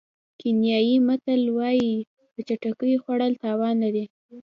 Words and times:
کینیايي 0.39 0.95
متل 1.07 1.41
وایي 1.57 1.91
په 2.33 2.39
چټکۍ 2.47 2.93
خوړل 3.03 3.33
تاوان 3.43 3.75
لري. 3.83 4.05